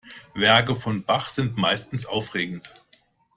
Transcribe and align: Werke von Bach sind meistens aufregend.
Werke 0.33 0.75
von 0.75 1.03
Bach 1.03 1.29
sind 1.29 1.57
meistens 1.57 2.07
aufregend. 2.07 2.73